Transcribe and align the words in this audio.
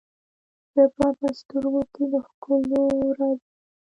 زه 0.73 0.83
به 0.95 1.07
په 1.19 1.27
سترګو 1.39 1.81
کې، 1.93 2.03
د 2.11 2.13
ښکلو 2.27 2.81
ورځو، 3.07 3.31